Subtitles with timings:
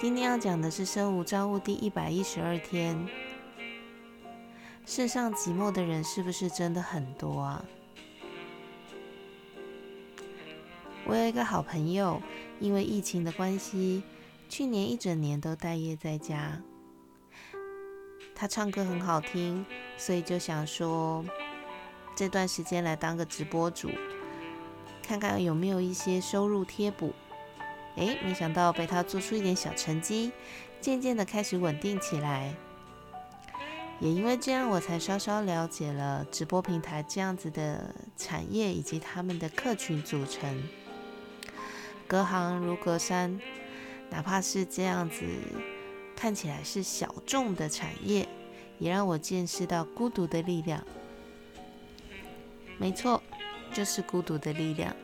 [0.00, 3.08] 今天要讲的是生物招物第一百一十二天。
[4.86, 7.64] 世上寂寞的人是不是真的很多啊？
[11.04, 12.22] 我有一个好朋友，
[12.60, 14.04] 因为疫情的关系，
[14.48, 16.62] 去年一整年都待业在家。
[18.36, 21.24] 他唱歌很好听，所以就想说
[22.14, 23.90] 这段时间来当个直播主，
[25.02, 27.12] 看看有没有一些收入贴补。
[27.98, 30.30] 哎，没想到被他做出一点小成绩，
[30.80, 32.54] 渐渐的开始稳定起来。
[34.00, 40.62] 也因为这样，我才稍稍了解了直播平台这样子的产业以及他们的客群组成。
[42.06, 43.40] 隔行如隔山，
[44.08, 45.24] 哪怕是这样子
[46.14, 48.28] 看起来是小众的产业，
[48.78, 50.82] 也让我见识到孤独的力量。
[52.78, 53.20] 没错，
[53.72, 54.94] 就是孤独的力量。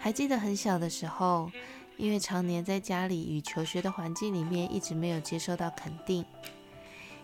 [0.00, 1.50] 还记得很小的时候，
[1.96, 6.24] 因为常年在家里与求学的环境里面，一直没有接受到肯定，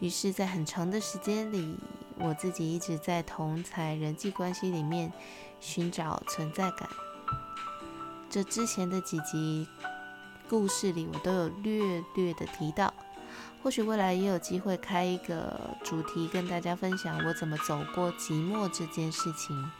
[0.00, 1.76] 于是，在很长的时间里，
[2.18, 5.12] 我自己一直在同才人际关系里面
[5.60, 6.88] 寻找存在感。
[8.30, 9.66] 这之前的几集
[10.48, 12.92] 故事里，我都有略略的提到，
[13.62, 19.70] 或许未来也有机会开一个主题，跟大家分享我怎么走过寂寞这件事情。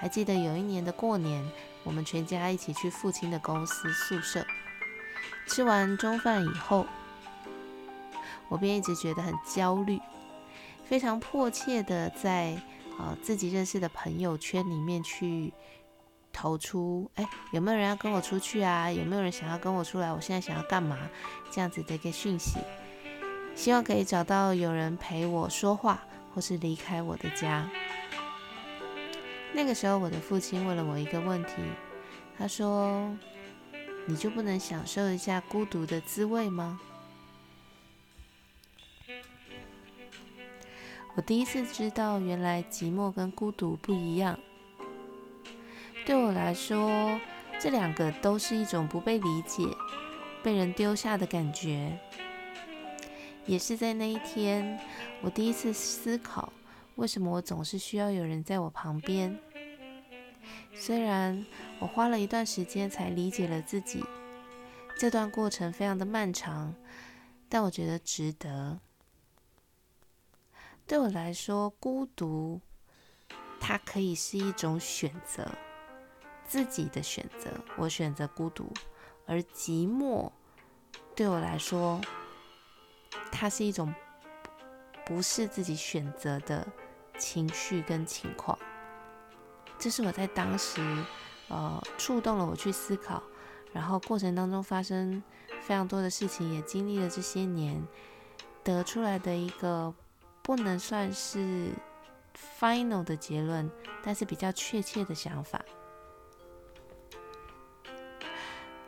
[0.00, 1.46] 还记得有一年的过年，
[1.84, 4.44] 我们全家一起去父亲的公司宿舍。
[5.46, 6.86] 吃完中饭以后，
[8.48, 10.00] 我便一直觉得很焦虑，
[10.86, 12.56] 非常迫切的在
[12.98, 15.52] 啊自己认识的朋友圈里面去
[16.32, 18.90] 投出，哎，有没有人要跟我出去啊？
[18.90, 20.10] 有没有人想要跟我出来？
[20.10, 20.96] 我现在想要干嘛？
[21.50, 22.58] 这样子的一个讯息，
[23.54, 26.00] 希望可以找到有人陪我说话，
[26.34, 27.68] 或是离开我的家。
[29.52, 31.54] 那个时候，我的父亲问了我一个问题，
[32.38, 33.14] 他说
[34.06, 36.80] ：“你就不能享受一下孤独的滋味吗？”
[41.16, 44.38] 我第一次知道，原来寂寞跟孤独不一样。
[46.06, 47.20] 对我来说，
[47.58, 49.64] 这两个都是一种不被理解、
[50.42, 51.98] 被人丢下的感觉。
[53.44, 54.78] 也是在那一天，
[55.20, 56.52] 我第一次思考。
[57.00, 59.40] 为什么我总是需要有人在我旁边？
[60.74, 61.46] 虽然
[61.78, 64.04] 我花了一段时间才理解了自己，
[64.98, 66.74] 这段过程非常的漫长，
[67.48, 68.78] 但我觉得值得。
[70.86, 72.60] 对我来说，孤独
[73.58, 75.50] 它可以是一种选择，
[76.44, 77.50] 自己的选择。
[77.78, 78.70] 我选择孤独，
[79.24, 80.30] 而寂寞
[81.16, 81.98] 对我来说，
[83.32, 83.94] 它是一种
[85.06, 86.68] 不是自己选择的。
[87.20, 88.58] 情绪跟情况，
[89.78, 90.80] 这是我在当时，
[91.48, 93.22] 呃，触动了我去思考，
[93.72, 95.22] 然后过程当中发生
[95.60, 97.86] 非常多的事情，也经历了这些年，
[98.64, 99.94] 得出来的一个
[100.42, 101.68] 不能算是
[102.58, 103.70] final 的结论，
[104.02, 105.62] 但是比较确切的想法。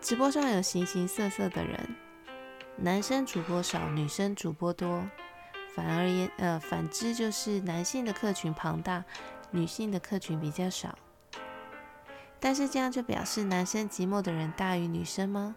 [0.00, 1.94] 直播上有形形色色的人，
[2.76, 5.06] 男生主播少，女生主播多。
[5.74, 9.04] 反而言，呃，反之就是男性的客群庞大，
[9.50, 10.98] 女性的客群比较少。
[12.38, 15.56] 但是这样就表示男生寂寞的人大于女生吗？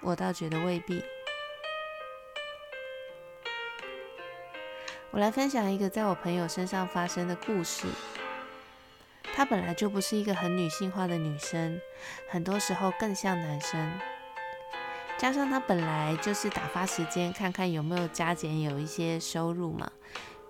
[0.00, 1.02] 我倒觉得未必。
[5.12, 7.86] 我来分享一个在我朋友身上发生的故事。
[9.34, 11.80] 她本来就不是一个很女性化的女生，
[12.28, 13.98] 很多时候更像男生。
[15.18, 19.90] 加上他本来就是打发时间，看看有没有加减有一些收入嘛。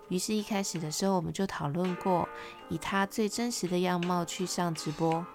[0.09, 2.27] 于是，一开始的时候我们就讨论过，
[2.69, 5.25] 以他最真实的样貌去上直播，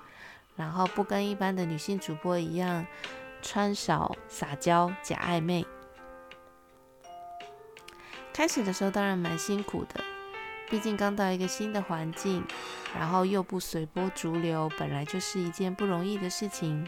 [0.57, 2.87] 然后不跟一般的女性主播一样
[3.41, 5.67] 穿少、撒娇、假暧昧。
[8.33, 10.03] 开始的时候当然蛮辛苦的，
[10.71, 12.43] 毕竟刚到一个新的环境，
[12.95, 16.87] 然后又不随波逐流，本来就是一件不容易的事情。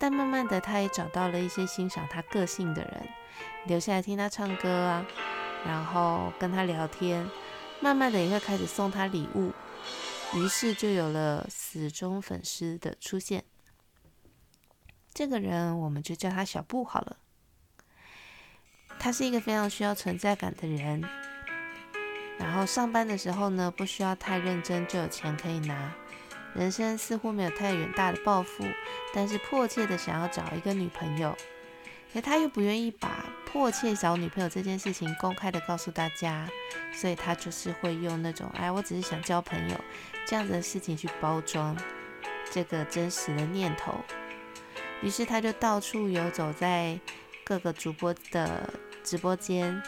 [0.00, 3.08] 但慢慢的，他也找到了一些欣赏他个性的人，
[3.66, 5.06] 留下来听他唱歌啊，
[5.66, 7.28] 然后跟他聊天，
[7.82, 9.52] 慢慢的也会开始送他礼物，
[10.34, 13.44] 于是就有了死忠粉丝的出现。
[15.12, 17.18] 这个人我们就叫他小布好了。
[18.98, 21.04] 他是一个非常需要存在感的人，
[22.38, 25.94] 然后上班的时候呢，不需要太认真就有钱可以拿。
[26.54, 28.64] 人生似乎没有太远大的抱负，
[29.14, 31.36] 但是迫切的想要找一个女朋友，
[32.12, 36.48] 可他又不愿意把迫切找女朋友这件事情公开的告诉大家，
[36.92, 39.76] 所以他就是会用那种“哎，我只是想交朋友”
[40.26, 41.76] 这样子的事情去包装
[42.50, 43.94] 这个真实的念头。
[45.02, 46.98] 于是他就到处游走在
[47.44, 48.68] 各个主播的。
[49.02, 49.82] 直播间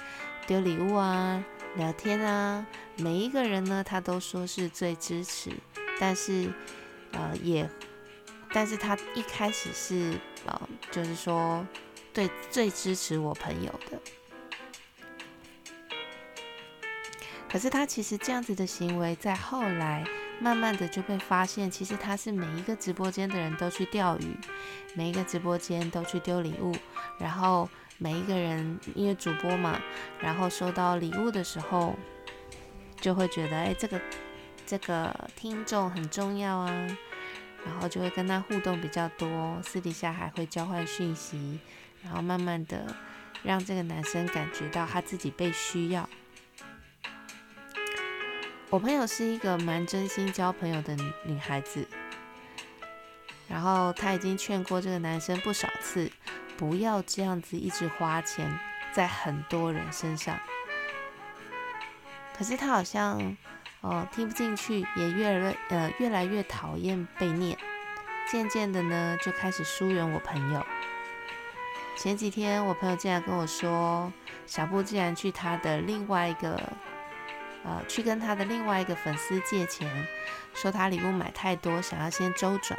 [0.46, 1.44] 丢礼物啊，
[1.76, 2.66] 聊天啊，
[2.96, 5.50] 每一个人呢，他都说是最支持，
[6.02, 6.52] 但是
[7.12, 7.70] 呃也，
[8.52, 11.64] 但是他一开始是呃就是说
[12.12, 14.00] 对最支持我朋友的，
[17.48, 20.04] 可是他其实这样子的行为，在后来
[20.40, 24.36] 慢慢的就被发现，其实他是每一个直播间的人都去钓鱼，
[24.96, 26.74] 每一个直播间都去丢礼物，
[27.20, 27.70] 然后。
[27.98, 29.80] 每一个人因为主播嘛，
[30.18, 31.94] 然后收到礼物的时候，
[33.00, 34.00] 就会觉得哎，这个
[34.72, 36.70] 这个听众很重要啊，
[37.66, 41.60] 然后就会跟他互动比较多，私底下还会交换讯息，
[42.02, 42.86] 然后慢慢的
[43.42, 46.08] 让这个男生感觉到他自己被需要。
[48.70, 50.96] 我朋友是一个蛮真心交朋友的
[51.26, 51.86] 女孩子，
[53.48, 56.10] 然后她已经劝过这个男生不少次。
[56.56, 58.58] 不要这样子一直花钱
[58.94, 60.40] 在很多人身上。
[62.34, 63.36] 可是他好像，
[63.82, 67.58] 哦，听不进去，也越来越呃越来越讨厌被念。
[68.30, 70.64] 渐渐的呢，就开始疏远我朋友。
[71.98, 74.12] 前几天我朋友竟然跟我说，
[74.46, 76.62] 小布竟然去他的另外一个，
[77.64, 80.06] 呃，去跟他的另外一个粉丝借钱，
[80.54, 82.78] 说他礼物买太多，想要先周转。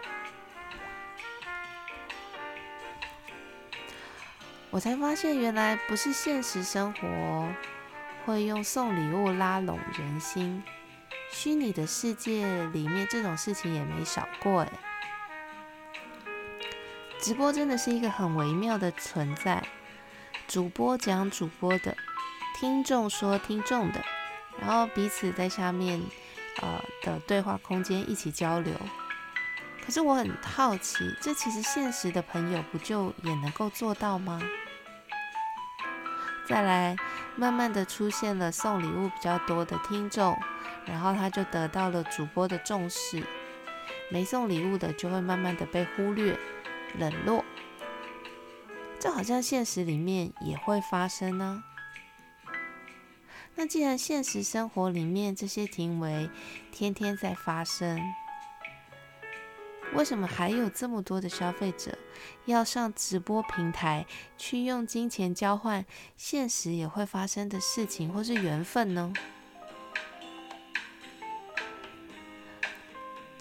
[4.72, 7.50] 我才发现，原来不是现实生活
[8.26, 10.64] 会用送礼物拉拢人心，
[11.34, 14.72] 虚拟的世界里面这种事情也没少过哎。
[17.20, 19.64] 直播真的是一个很微妙的存在，
[20.48, 21.98] 主播讲主播的，
[22.56, 24.00] 听众说听众的，
[24.62, 26.00] 然后彼此在下面
[26.62, 28.72] 呃的对话空间一起交流。
[29.84, 34.40] 可是我很好奇，这其实现实的朋友不就也能够做到吗？
[36.48, 36.96] 再来，
[37.36, 40.38] 慢慢的出现了送礼物比较多的听众，
[40.86, 43.24] 然后他就得到了主播的重视。
[44.10, 46.38] 没送礼物的就会慢慢的被忽略、
[46.98, 47.44] 冷落。
[49.00, 51.64] 这好像现实里面也会发生呢。
[53.56, 56.30] 那既然现实生活里面这些行为
[56.72, 58.00] 天天在发生，
[59.94, 61.98] 为什么还有这么多的消费者
[62.46, 64.06] 要上直播平台
[64.38, 65.86] 去用金钱交换
[66.16, 69.14] 现实也会发生的事情或是缘分呢？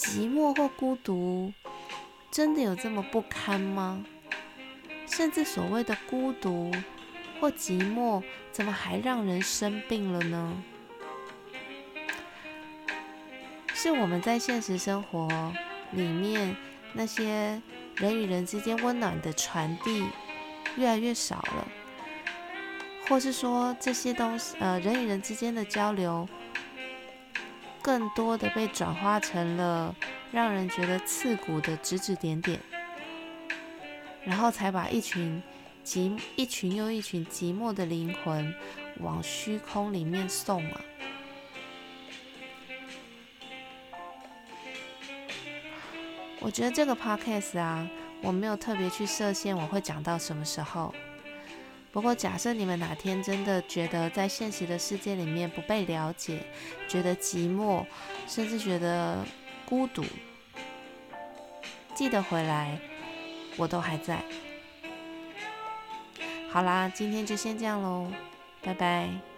[0.02, 1.52] 寂寞或孤独
[2.32, 4.04] 真的有这么不堪吗？
[5.06, 6.72] 甚至所谓的孤独
[7.40, 8.20] 或寂寞，
[8.50, 10.60] 怎么还让人生病了呢？
[13.72, 15.52] 是我们在现实生活。
[15.92, 16.56] 里面
[16.94, 17.62] 那些
[17.96, 20.06] 人与人之间温暖的传递
[20.76, 21.68] 越来越少了，
[23.08, 26.28] 或是说这些东西，呃，人与人之间的交流，
[27.82, 29.94] 更多的被转化成了
[30.30, 32.60] 让人觉得刺骨的指指点点，
[34.24, 35.42] 然后才把一群
[35.84, 38.54] 寂一群又一群寂寞的灵魂
[39.00, 40.80] 往虚空里面送啊。
[46.40, 47.88] 我觉得这个 podcast 啊，
[48.20, 50.94] 我没有特别去设限，我会讲到什么时候。
[51.92, 56.40] 不过，假设你们哪天真的觉得在现实的世界里面不被了解，
[56.88, 57.84] 觉得寂寞，
[58.26, 59.22] 甚至觉得
[59.66, 60.02] 孤独，
[61.94, 62.78] 记得回来，
[63.58, 64.24] 我都还在。
[66.50, 68.10] 好啦，今天就先这样喽，
[68.62, 69.31] 拜拜。